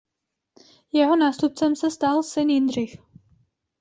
[0.93, 2.97] Jeho nástupcem se stal syn Jindřich.